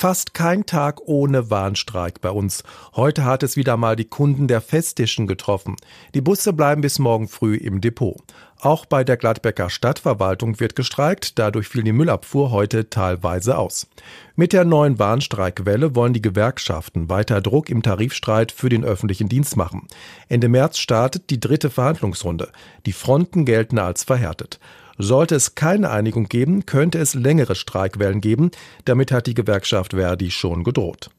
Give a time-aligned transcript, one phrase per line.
[0.00, 2.64] Fast kein Tag ohne Warnstreik bei uns.
[2.96, 5.76] Heute hat es wieder mal die Kunden der Festischen getroffen.
[6.14, 8.16] Die Busse bleiben bis morgen früh im Depot.
[8.62, 13.88] Auch bei der Gladbecker Stadtverwaltung wird gestreikt, dadurch fiel die Müllabfuhr heute teilweise aus.
[14.36, 19.58] Mit der neuen Warnstreikwelle wollen die Gewerkschaften weiter Druck im Tarifstreit für den öffentlichen Dienst
[19.58, 19.86] machen.
[20.30, 22.48] Ende März startet die dritte Verhandlungsrunde.
[22.86, 24.60] Die Fronten gelten als verhärtet.
[25.02, 28.50] Sollte es keine Einigung geben, könnte es längere Streikwellen geben.
[28.84, 31.10] Damit hat die Gewerkschaft Verdi schon gedroht.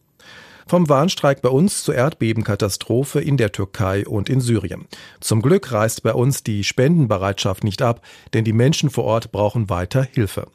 [0.67, 4.85] Vom Warnstreik bei uns zur Erdbebenkatastrophe in der Türkei und in Syrien.
[5.20, 9.70] Zum Glück reißt bei uns die Spendenbereitschaft nicht ab, denn die Menschen vor Ort brauchen
[9.70, 10.48] weiter Hilfe.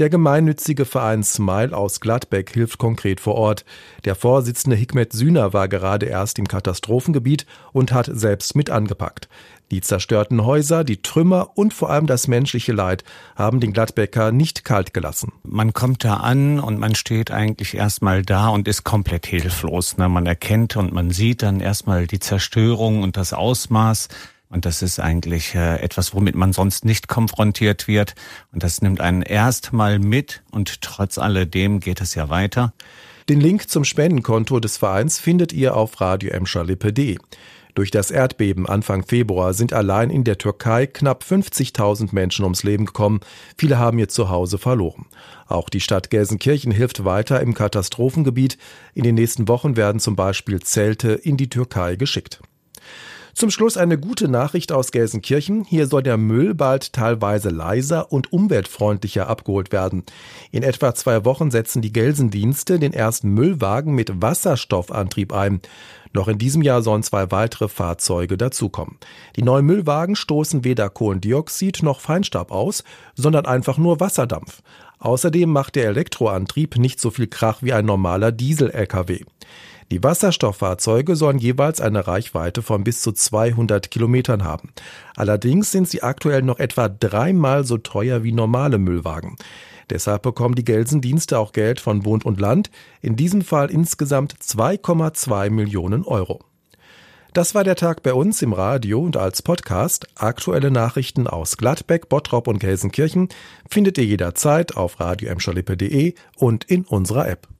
[0.00, 3.66] Der gemeinnützige Verein Smile aus Gladbeck hilft konkret vor Ort.
[4.06, 9.28] Der Vorsitzende Hikmet Sühner war gerade erst im Katastrophengebiet und hat selbst mit angepackt.
[9.70, 13.04] Die zerstörten Häuser, die Trümmer und vor allem das menschliche Leid
[13.36, 15.32] haben den Gladbecker nicht kalt gelassen.
[15.42, 19.98] Man kommt da an und man steht eigentlich erstmal da und ist komplett hilflos.
[19.98, 20.08] Ne?
[20.08, 24.08] Man erkennt und man sieht dann erstmal die Zerstörung und das Ausmaß.
[24.50, 28.14] Und das ist eigentlich äh, etwas, womit man sonst nicht konfrontiert wird.
[28.52, 32.74] Und das nimmt einen erstmal mit und trotz alledem geht es ja weiter.
[33.28, 37.18] Den Link zum Spendenkonto des Vereins findet ihr auf radioemschalippe.de.
[37.74, 42.86] Durch das Erdbeben Anfang Februar sind allein in der Türkei knapp 50.000 Menschen ums Leben
[42.86, 43.20] gekommen.
[43.56, 45.06] Viele haben ihr Zuhause verloren.
[45.46, 48.58] Auch die Stadt Gelsenkirchen hilft weiter im Katastrophengebiet.
[48.94, 52.40] In den nächsten Wochen werden zum Beispiel Zelte in die Türkei geschickt.
[53.34, 55.64] Zum Schluss eine gute Nachricht aus Gelsenkirchen.
[55.64, 60.04] Hier soll der Müll bald teilweise leiser und umweltfreundlicher abgeholt werden.
[60.50, 65.60] In etwa zwei Wochen setzen die Gelsendienste den ersten Müllwagen mit Wasserstoffantrieb ein.
[66.12, 68.98] Noch in diesem Jahr sollen zwei weitere Fahrzeuge dazukommen.
[69.36, 72.82] Die neuen Müllwagen stoßen weder Kohlendioxid noch Feinstaub aus,
[73.14, 74.60] sondern einfach nur Wasserdampf.
[74.98, 79.24] Außerdem macht der Elektroantrieb nicht so viel Krach wie ein normaler Diesel-LKW.
[79.90, 84.72] Die Wasserstofffahrzeuge sollen jeweils eine Reichweite von bis zu 200 Kilometern haben.
[85.16, 89.36] Allerdings sind sie aktuell noch etwa dreimal so teuer wie normale Müllwagen.
[89.90, 95.50] Deshalb bekommen die Gelsendienste auch Geld von Bund und Land, in diesem Fall insgesamt 2,2
[95.50, 96.44] Millionen Euro.
[97.32, 100.06] Das war der Tag bei uns im Radio und als Podcast.
[100.14, 103.28] Aktuelle Nachrichten aus Gladbeck, Bottrop und Gelsenkirchen
[103.68, 105.32] findet ihr jederzeit auf radio
[106.36, 107.50] und in unserer App.